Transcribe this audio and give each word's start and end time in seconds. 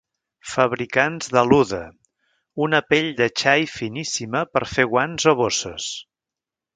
Fabricants 0.51 1.27
d'aluda, 1.35 1.81
una 2.67 2.81
pell 2.93 3.11
de 3.21 3.27
xai 3.41 3.67
finíssima 3.77 4.45
per 4.55 4.63
fer 4.75 4.87
guants 4.95 5.29
o 5.33 5.39
bosses. 5.43 5.91